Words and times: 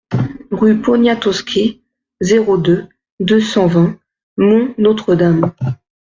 Rue 0.49 0.81
Poniatowski, 0.81 1.83
zéro 2.21 2.57
deux, 2.57 2.87
deux 3.19 3.39
cent 3.39 3.67
vingt 3.67 3.99
Mont-Notre-Dame 4.35 5.51